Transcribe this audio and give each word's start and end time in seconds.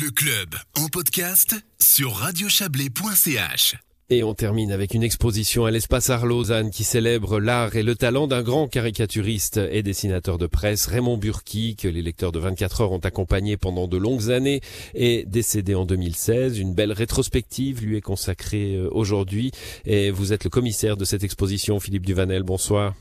Le 0.00 0.10
club 0.10 0.54
en 0.76 0.86
podcast 0.88 1.56
sur 1.80 2.12
radiochablais.ch. 2.12 3.74
Et 4.10 4.22
on 4.22 4.34
termine 4.34 4.70
avec 4.70 4.94
une 4.94 5.02
exposition 5.02 5.64
à 5.64 5.72
l'espace 5.72 6.10
Art 6.10 6.26
Lausanne 6.26 6.70
qui 6.70 6.84
célèbre 6.84 7.40
l'art 7.40 7.74
et 7.74 7.82
le 7.82 7.96
talent 7.96 8.28
d'un 8.28 8.42
grand 8.42 8.68
caricaturiste 8.68 9.58
et 9.72 9.82
dessinateur 9.82 10.38
de 10.38 10.46
presse, 10.46 10.86
Raymond 10.86 11.16
Burki, 11.16 11.74
que 11.74 11.88
les 11.88 12.02
lecteurs 12.02 12.30
de 12.30 12.38
24 12.38 12.82
heures 12.82 12.92
ont 12.92 12.98
accompagné 12.98 13.56
pendant 13.56 13.88
de 13.88 13.96
longues 13.96 14.30
années 14.30 14.60
et 14.94 15.24
décédé 15.26 15.74
en 15.74 15.84
2016. 15.84 16.58
Une 16.58 16.74
belle 16.74 16.92
rétrospective 16.92 17.84
lui 17.84 17.96
est 17.96 18.02
consacrée 18.02 18.76
euh, 18.76 18.88
aujourd'hui 18.92 19.50
et 19.84 20.10
vous 20.10 20.32
êtes 20.32 20.44
le 20.44 20.50
commissaire 20.50 20.96
de 20.96 21.04
cette 21.04 21.24
exposition, 21.24 21.80
Philippe 21.80 22.06
Duvanel. 22.06 22.44
Bonsoir. 22.44 22.94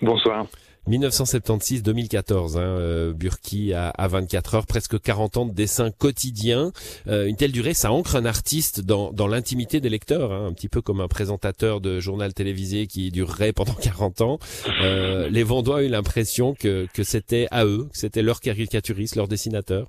Bonsoir. 0.00 0.46
1976-2014, 0.88 2.56
hein, 2.56 2.60
euh, 2.60 3.12
Burki 3.12 3.72
à, 3.74 3.92
24 3.98 4.54
heures, 4.54 4.66
presque 4.66 5.00
40 5.00 5.36
ans 5.36 5.46
de 5.46 5.52
dessin 5.52 5.90
quotidien. 5.90 6.72
Euh, 7.06 7.26
une 7.26 7.36
telle 7.36 7.52
durée, 7.52 7.74
ça 7.74 7.92
ancre 7.92 8.16
un 8.16 8.24
artiste 8.24 8.80
dans, 8.80 9.12
dans 9.12 9.26
l'intimité 9.26 9.80
des 9.80 9.90
lecteurs, 9.90 10.32
hein, 10.32 10.46
un 10.46 10.52
petit 10.52 10.68
peu 10.68 10.80
comme 10.80 11.00
un 11.00 11.08
présentateur 11.08 11.80
de 11.80 12.00
journal 12.00 12.32
télévisé 12.32 12.86
qui 12.86 13.10
durerait 13.10 13.52
pendant 13.52 13.74
40 13.74 14.20
ans. 14.22 14.38
Euh, 14.82 15.28
les 15.28 15.42
Vendois 15.42 15.76
ont 15.76 15.80
eu 15.80 15.88
l'impression 15.88 16.54
que, 16.54 16.86
que 16.94 17.02
c'était 17.02 17.48
à 17.50 17.64
eux, 17.64 17.88
que 17.92 17.98
c'était 17.98 18.22
leur 18.22 18.40
caricaturiste, 18.40 19.16
leur 19.16 19.28
dessinateur. 19.28 19.88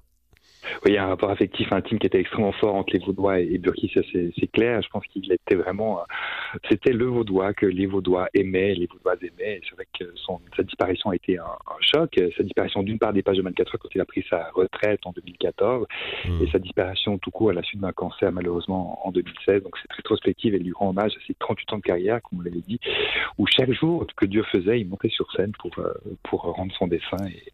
Oui, 0.86 0.92
il 0.92 0.94
y 0.94 0.98
a 0.98 1.06
un 1.06 1.10
rapport 1.10 1.30
affectif 1.30 1.72
intime 1.72 2.00
qui 2.00 2.08
était 2.08 2.20
extrêmement 2.20 2.52
fort 2.54 2.76
entre 2.76 2.94
les 2.94 3.00
Vaudois 3.00 3.40
et 3.40 3.58
Burki, 3.58 3.92
ça 3.94 4.02
c'est 4.12 4.48
clair. 4.52 4.82
Je 4.82 4.90
pense 4.90 5.06
qu'il 5.08 5.32
était 5.32 5.56
vraiment, 5.56 6.00
euh, 6.00 6.58
c'était 6.70 6.94
le 6.94 7.06
Vaudois 7.06 7.54
que 7.54 7.66
les 7.66 7.86
Vaudois 7.86 8.28
aimaient, 8.34 8.74
les 8.74 8.88
Vaudois 8.88 9.16
aimaient. 9.22 9.62
C'est 9.68 9.76
vrai 9.76 9.86
que 9.98 10.06
son, 10.16 10.40
sa 10.56 10.64
disparition 10.64 11.10
a 11.10 11.16
été 11.16 11.38
un, 11.38 11.46
choc. 11.82 12.20
Sa 12.38 12.44
disparition 12.44 12.84
d'une 12.84 13.00
part 13.00 13.14
des 13.14 13.24
pages 13.24 13.38
de 13.38 13.42
24 13.42 13.76
heures 13.76 13.80
quand 13.80 13.90
il 13.96 14.02
a 14.02 14.06
pris 14.06 14.26
sa 14.30 14.50
retraite 14.54 15.00
en 15.06 15.12
2014 15.12 15.88
mmh. 16.26 16.44
et 16.44 16.52
sa 16.52 16.60
disparition 16.60 17.18
tout 17.18 17.32
court 17.32 17.50
à 17.52 17.54
la 17.54 17.64
suite 17.64 17.82
d'un 17.82 17.92
cancer 17.92 18.32
malheureusement 18.32 19.06
en 19.06 19.12
2016. 19.12 19.64
Donc 19.64 19.78
cette 19.82 19.94
rétrospective, 19.94 20.56
elle 20.56 20.64
lui 20.64 20.74
rend 20.74 20.90
hommage 20.90 21.14
à 21.16 21.28
ses 21.28 21.36
38 21.36 21.74
ans 21.74 21.78
de 21.78 21.82
carrière, 21.82 22.22
comme 22.22 22.40
on 22.40 22.42
l'avait 22.42 22.64
dit, 22.68 22.80
où 23.38 23.46
chaque 23.48 23.72
jour 23.72 24.06
que 24.16 24.26
Dieu 24.26 24.44
faisait, 24.52 24.80
il 24.80 24.88
montait 24.88 25.10
sur 25.10 25.32
scène 25.32 25.52
pour, 25.60 25.72
euh, 25.80 25.94
pour 26.24 26.42
rendre 26.42 26.74
son 26.78 26.88
dessin 26.88 27.18
et, 27.28 27.52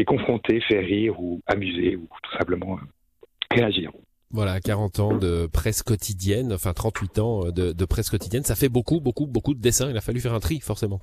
et 0.00 0.04
confronter, 0.04 0.60
faire 0.60 0.84
rire 0.84 1.20
ou 1.20 1.40
amuser 1.46 1.96
ou 1.96 2.08
tout 2.22 2.31
euh, 2.40 2.76
réagir. 3.50 3.90
Voilà, 4.30 4.60
40 4.60 5.00
ans 5.00 5.16
de 5.16 5.46
presse 5.46 5.82
quotidienne, 5.82 6.54
enfin 6.54 6.72
38 6.72 7.18
ans 7.18 7.44
de, 7.50 7.72
de, 7.72 7.84
presse 7.84 8.08
quotidienne, 8.08 8.44
ça 8.44 8.54
fait 8.54 8.70
beaucoup, 8.70 8.98
beaucoup, 8.98 9.26
beaucoup 9.26 9.52
de 9.52 9.60
dessins. 9.60 9.90
Il 9.90 9.96
a 9.96 10.00
fallu 10.00 10.20
faire 10.20 10.32
un 10.32 10.40
tri, 10.40 10.60
forcément. 10.60 11.00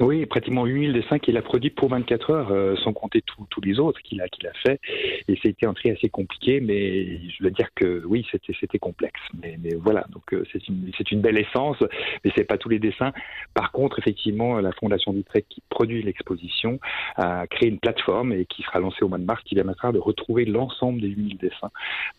Oui, 0.00 0.24
pratiquement 0.24 0.64
8000 0.64 0.94
dessins 0.94 1.18
qu'il 1.18 1.36
a 1.36 1.42
produits 1.42 1.68
pour 1.68 1.90
24 1.90 2.30
heures, 2.30 2.50
euh, 2.52 2.74
sans 2.76 2.94
compter 2.94 3.22
tous 3.22 3.60
les 3.60 3.78
autres 3.78 4.00
qu'il 4.00 4.20
a, 4.22 4.28
qu'il 4.28 4.46
a 4.46 4.52
fait. 4.54 4.80
Et 5.28 5.38
c'était 5.42 5.66
un 5.66 5.74
tri 5.74 5.90
assez 5.90 6.08
compliqué, 6.08 6.60
mais 6.60 7.28
je 7.28 7.44
veux 7.44 7.50
dire 7.50 7.68
que 7.74 8.02
oui, 8.06 8.26
c'était, 8.30 8.54
c'était 8.58 8.78
complexe. 8.78 9.20
Mais, 9.42 9.58
mais 9.62 9.74
voilà, 9.74 10.06
donc 10.10 10.32
euh, 10.32 10.44
c'est, 10.52 10.66
une, 10.68 10.90
c'est 10.96 11.12
une 11.12 11.20
belle 11.20 11.36
essence, 11.36 11.76
mais 12.24 12.32
c'est 12.34 12.44
pas 12.44 12.56
tous 12.56 12.70
les 12.70 12.78
dessins. 12.78 13.12
Par 13.52 13.72
contre, 13.72 13.98
effectivement, 13.98 14.58
la 14.58 14.72
Fondation 14.72 15.14
Trait 15.28 15.44
qui 15.48 15.62
produit 15.68 16.02
l'exposition 16.02 16.80
a 17.16 17.46
créé 17.46 17.68
une 17.68 17.78
plateforme 17.78 18.32
et 18.32 18.46
qui 18.46 18.62
sera 18.62 18.78
lancée 18.78 19.04
au 19.04 19.08
mois 19.08 19.18
de 19.18 19.24
mars, 19.24 19.42
qui 19.44 19.54
permettra 19.54 19.92
de 19.92 19.98
retrouver 19.98 20.46
l'ensemble 20.46 21.02
des 21.02 21.08
8000 21.08 21.36
dessins 21.36 21.70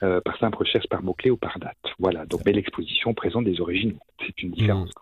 euh, 0.03 0.21
par 0.21 0.37
simple 0.37 0.57
recherche 0.57 0.87
par 0.87 1.01
mots-clés 1.01 1.31
ou 1.31 1.37
par 1.37 1.57
date. 1.57 1.77
Voilà, 1.97 2.25
donc 2.25 2.41
mais 2.45 2.51
l'exposition 2.51 3.13
présente 3.15 3.45
des 3.45 3.59
origines. 3.59 3.97
C'est 4.25 4.43
une 4.43 4.51
différence. 4.51 4.89
Mmh. 4.89 5.00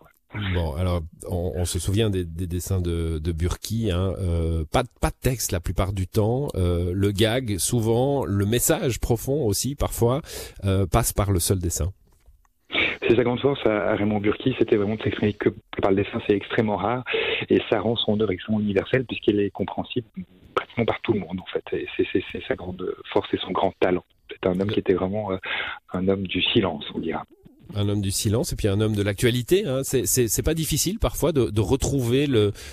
Bon, 0.54 0.74
alors 0.74 1.00
on, 1.28 1.64
se 1.64 1.78
souvient 1.78 2.10
des, 2.10 2.24
dessins 2.24 2.80
de, 2.80 3.18
de 3.18 3.32
Burki, 3.32 3.90
hein, 3.90 4.12
euh, 4.18 4.64
pas, 4.70 4.82
pas 5.00 5.10
de 5.10 5.20
texte 5.20 5.52
la 5.52 5.60
plupart 5.60 5.92
du 5.92 6.06
temps, 6.06 6.48
euh, 6.54 6.92
le 6.94 7.12
gag 7.12 7.58
souvent, 7.58 8.24
le 8.24 8.46
message 8.46 9.00
profond 9.00 9.44
aussi 9.44 9.74
parfois 9.74 10.22
euh, 10.64 10.86
passe 10.86 11.12
par 11.12 11.30
le 11.30 11.38
seul 11.38 11.58
dessin. 11.58 11.92
C'est 13.02 13.16
sa 13.16 13.24
grande 13.24 13.40
force 13.40 13.64
à, 13.66 13.94
Raymond 13.96 14.20
Burki, 14.20 14.54
c'était 14.58 14.76
vraiment 14.76 14.96
de 14.96 15.02
s'exprimer 15.02 15.32
que 15.34 15.50
par 15.80 15.90
le 15.90 16.02
dessin, 16.02 16.20
c'est 16.26 16.36
extrêmement 16.36 16.76
rare 16.76 17.04
et 17.48 17.60
ça 17.68 17.80
rend 17.80 17.96
son 17.96 18.18
œuvre 18.20 18.32
extrêmement 18.32 18.60
universelle 18.60 19.04
puisqu'elle 19.04 19.40
est 19.40 19.50
compréhensible 19.50 20.06
pratiquement 20.54 20.84
par 20.84 21.00
tout 21.02 21.12
le 21.12 21.20
monde 21.20 21.40
en 21.40 21.46
fait. 21.52 21.64
C'est 21.96 22.42
sa 22.48 22.54
grande 22.54 22.94
force 23.12 23.32
et 23.34 23.38
son 23.38 23.52
grand 23.52 23.72
talent. 23.80 24.04
C'est 24.30 24.46
un 24.46 24.58
homme 24.60 24.70
qui 24.70 24.78
était 24.78 24.94
vraiment 24.94 25.32
un 25.92 26.08
homme 26.08 26.26
du 26.26 26.40
silence, 26.40 26.84
on 26.94 27.00
dira 27.00 27.24
un 27.74 27.88
homme 27.88 28.00
du 28.00 28.10
silence 28.10 28.52
et 28.52 28.56
puis 28.56 28.68
un 28.68 28.80
homme 28.80 28.94
de 28.94 29.02
l'actualité. 29.02 29.66
Hein. 29.66 29.82
C'est 29.84 30.42
pas 30.42 30.54
difficile 30.54 30.98
parfois 30.98 31.32
de, 31.32 31.50
de 31.50 31.60
retrouver 31.60 32.28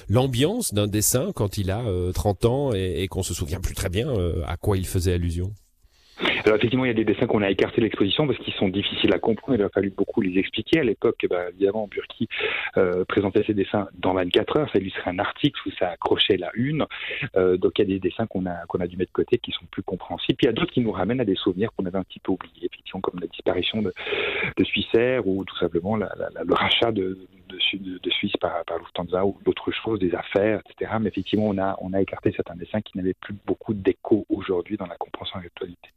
l'ambiance 0.10 0.74
d'un 0.74 0.88
dessin 0.88 1.32
quand 1.36 1.58
il 1.58 1.72
a 1.72 1.84
30 2.14 2.46
euh, 2.46 2.48
ans 2.48 2.74
et, 2.74 3.04
et 3.04 3.08
qu'on 3.08 3.24
se 3.24 3.34
souvient 3.34 3.60
plus 3.60 3.76
très 3.76 3.90
bien 3.90 4.10
euh, 4.10 4.42
à 4.46 4.58
quoi 4.58 4.78
il 4.78 4.86
faisait 4.86 5.14
allusion. 5.14 5.54
Alors 6.46 6.58
effectivement, 6.58 6.86
il 6.86 6.90
y 6.90 6.92
a 6.92 6.94
des 6.94 7.06
dessins 7.06 7.26
qu'on 7.26 7.42
a 7.42 7.50
écartés 7.50 7.82
de 7.82 7.86
l'exposition 7.86 8.28
parce 8.28 8.40
qu'ils 8.40 8.54
sont 8.54 8.70
difficiles 8.70 9.14
à 9.14 9.20
comprendre. 9.20 9.58
Il 9.58 9.64
a 9.64 9.70
fallu 9.70 9.90
beaucoup 9.90 10.22
les 10.22 10.38
expliquer. 10.40 10.80
À 10.80 10.84
l'époque, 10.84 11.26
bah, 11.30 11.50
évidemment, 11.50 11.88
Burki 11.88 12.28
euh, 12.78 13.06
présentait 13.06 13.44
ses 13.44 13.54
dessins 13.54 13.88
dans 13.98 14.14
24 14.14 14.58
heures. 14.58 14.70
Ça 14.72 14.80
illustrait 14.80 15.12
un 15.12 15.20
article 15.20 15.60
où 15.66 15.72
ça 15.80 15.90
accrochait 15.90 16.38
la 16.38 16.52
une. 16.54 16.86
Euh, 17.36 17.58
donc 17.58 17.74
il 17.78 17.82
y 17.82 17.86
a 17.86 18.00
des 18.00 18.00
dessins 18.00 18.28
qu'on 18.28 18.46
a 18.46 18.66
qu'on 18.68 18.80
a 18.80 18.88
dû 18.88 18.98
mettre 18.98 19.12
de 19.12 19.24
côté 19.24 19.38
qui 19.38 19.52
sont 19.52 19.66
plus 19.72 19.84
compréhensibles. 19.84 20.38
Puis 20.38 20.46
il 20.46 20.48
y 20.48 20.50
a 20.50 20.54
d'autres 20.54 20.72
qui 20.72 20.82
nous 20.82 20.92
ramènent 20.92 21.22
à 21.22 21.26
des 21.26 21.36
souvenirs 21.36 21.70
qu'on 21.76 21.86
avait 21.86 21.98
un 21.98 22.04
petit 22.04 22.20
peu 22.20 22.32
oubliés, 22.32 22.66
effectivement, 22.66 23.02
comme 23.02 23.20
la 23.20 23.28
disparition 23.28 23.82
de, 23.82 23.94
de 24.56 24.64
Suissair 24.64 25.28
ou 25.28 25.44
tout 25.46 25.58
simplement 25.58 25.96
la, 25.96 26.10
la, 26.18 26.44
le 26.44 26.54
rachat 26.54 26.92
de, 26.92 27.18
de, 27.50 28.00
de, 28.00 28.10
Suisse 28.12 28.36
par, 28.40 28.64
par 28.66 28.78
Lufthansa 28.80 29.26
ou 29.26 29.38
d'autres 29.44 29.72
choses, 29.72 30.00
des 30.00 30.14
affaires, 30.14 30.62
etc. 30.66 30.92
Mais 31.00 31.10
effectivement, 31.10 31.48
on 31.48 31.58
a, 31.58 31.76
on 31.82 31.94
a 31.94 32.02
écarté 32.02 32.32
certains 32.36 32.56
dessins 32.56 32.82
qui 32.82 32.98
n'avaient 32.98 33.16
plus 33.20 33.36
beaucoup 33.46 33.74
d'écho 33.74 34.26
aujourd'hui 34.30 34.78
dans 34.78 34.88
la 34.88 34.96
compréhension 34.96 35.40
de 35.40 35.44
l'actualité. 35.44 35.90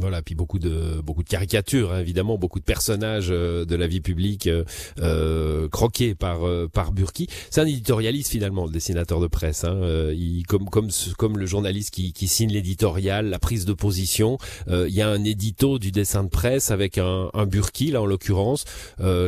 Voilà, 0.00 0.22
puis 0.22 0.34
beaucoup 0.34 0.60
de 0.60 1.00
beaucoup 1.02 1.24
de 1.24 1.28
caricatures, 1.28 1.92
hein, 1.92 2.00
évidemment, 2.00 2.38
beaucoup 2.38 2.60
de 2.60 2.64
personnages 2.64 3.28
euh, 3.30 3.64
de 3.64 3.74
la 3.74 3.88
vie 3.88 4.00
publique 4.00 4.46
euh, 4.46 4.64
euh 5.00 5.68
croqués 5.68 6.14
par 6.14 6.46
euh, 6.46 6.68
par 6.72 6.92
Burki. 6.92 7.26
C'est 7.50 7.60
un 7.60 7.66
éditorialiste 7.66 8.30
finalement, 8.30 8.66
le 8.66 8.70
dessinateur 8.70 9.18
de 9.18 9.26
presse. 9.26 9.64
Hein, 9.64 9.80
il, 10.12 10.44
comme 10.46 10.68
comme 10.70 10.90
comme 11.16 11.36
le 11.36 11.46
journaliste 11.46 11.92
qui, 11.92 12.12
qui 12.12 12.28
signe 12.28 12.52
l'éditorial, 12.52 13.26
la 13.28 13.38
prise 13.38 13.64
de 13.64 13.72
position. 13.72 14.38
il 14.68 14.94
y 14.94 15.02
a 15.02 15.08
un 15.08 15.24
édito 15.24 15.78
du 15.78 15.90
dessin 15.90 16.24
de 16.24 16.28
presse 16.28 16.70
avec 16.70 16.98
un, 16.98 17.30
un 17.34 17.46
Burki 17.46 17.90
là 17.90 18.00
en 18.02 18.06
l'occurrence, 18.06 18.64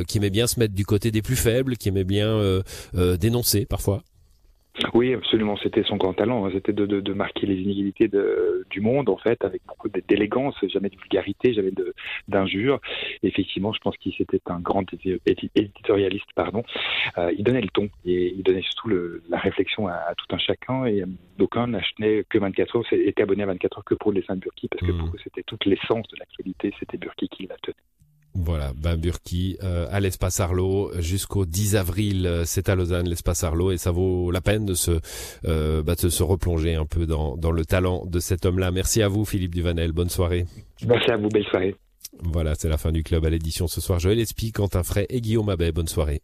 qui 0.06 0.18
aimait 0.18 0.30
bien 0.30 0.46
se 0.46 0.60
mettre 0.60 0.74
du 0.74 0.84
côté 0.86 1.10
des 1.10 1.22
plus 1.22 1.36
faibles, 1.36 1.76
qui 1.76 1.88
aimait 1.88 2.04
bien 2.04 2.62
dénoncer 2.94 3.66
parfois. 3.66 4.02
Oui, 4.94 5.14
absolument. 5.14 5.56
C'était 5.56 5.82
son 5.82 5.96
grand 5.96 6.14
talent. 6.14 6.46
Hein. 6.46 6.50
C'était 6.52 6.72
de, 6.72 6.86
de, 6.86 7.00
de, 7.00 7.12
marquer 7.12 7.46
les 7.46 7.56
inégalités 7.56 8.08
de, 8.08 8.66
du 8.70 8.80
monde, 8.80 9.08
en 9.08 9.16
fait, 9.16 9.44
avec 9.44 9.62
beaucoup 9.66 9.88
d'élégance, 9.88 10.54
jamais 10.68 10.88
de 10.88 10.96
vulgarité, 10.96 11.52
jamais 11.52 11.72
d'injures. 12.28 12.80
Effectivement, 13.22 13.72
je 13.72 13.80
pense 13.80 13.96
qu'il 13.96 14.14
était 14.18 14.40
un 14.46 14.60
grand 14.60 14.84
éditorialiste. 15.26 16.28
Pardon. 16.34 16.62
Euh, 17.18 17.32
il 17.36 17.44
donnait 17.44 17.60
le 17.60 17.68
ton 17.68 17.88
et 18.04 18.32
il 18.34 18.42
donnait 18.42 18.62
surtout 18.62 18.88
le, 18.88 19.22
la 19.28 19.38
réflexion 19.38 19.88
à, 19.88 19.94
à, 19.94 20.14
tout 20.14 20.26
un 20.34 20.38
chacun. 20.38 20.86
Et 20.86 21.02
euh, 21.02 21.06
d'aucuns 21.38 21.66
n'achetaient 21.66 22.24
que 22.28 22.38
24 22.38 22.76
heures, 22.76 22.84
étaient 22.92 23.22
abonnés 23.22 23.42
à 23.42 23.46
24 23.46 23.78
heures 23.78 23.84
que 23.84 23.94
pour 23.94 24.12
le 24.12 24.20
dessin 24.20 24.36
de 24.36 24.40
Burki, 24.40 24.68
parce 24.68 24.86
que 24.86 24.92
mmh. 24.92 24.98
pour 24.98 25.08
eux, 25.08 25.18
c'était 25.22 25.42
toute 25.42 25.64
l'essence 25.64 26.06
de 26.08 26.16
l'actualité. 26.18 26.72
C'était 26.78 26.98
Burki 26.98 27.28
qui 27.28 27.46
la 27.46 27.56
tenait. 27.62 27.76
Voilà, 28.34 28.72
ben 28.76 28.96
Burki 28.96 29.58
euh, 29.62 29.86
à 29.90 29.98
l'espace 29.98 30.38
Arlo 30.38 30.92
jusqu'au 31.00 31.44
10 31.44 31.74
avril, 31.74 32.26
euh, 32.26 32.44
c'est 32.44 32.68
à 32.68 32.76
Lausanne 32.76 33.08
l'espace 33.08 33.42
Arlo 33.42 33.72
et 33.72 33.76
ça 33.76 33.90
vaut 33.90 34.30
la 34.30 34.40
peine 34.40 34.64
de 34.64 34.74
se 34.74 35.00
euh, 35.46 35.82
bah, 35.82 35.96
de 36.00 36.08
se 36.08 36.22
replonger 36.22 36.76
un 36.76 36.86
peu 36.86 37.06
dans, 37.06 37.36
dans 37.36 37.50
le 37.50 37.64
talent 37.64 38.04
de 38.06 38.20
cet 38.20 38.46
homme-là. 38.46 38.70
Merci 38.70 39.02
à 39.02 39.08
vous 39.08 39.24
Philippe 39.24 39.54
Duvanel, 39.54 39.90
bonne 39.90 40.10
soirée. 40.10 40.46
Merci 40.86 41.10
à 41.10 41.16
vous, 41.16 41.28
belle 41.28 41.44
soirée. 41.44 41.74
Voilà, 42.22 42.54
c'est 42.54 42.68
la 42.68 42.78
fin 42.78 42.92
du 42.92 43.02
club 43.02 43.24
à 43.24 43.30
l'édition 43.30 43.66
ce 43.66 43.80
soir. 43.80 43.98
Joël 43.98 44.20
Espy, 44.20 44.52
Quentin 44.52 44.84
Fray 44.84 45.06
et 45.08 45.20
Guillaume 45.20 45.48
Abbé, 45.48 45.72
bonne 45.72 45.88
soirée. 45.88 46.22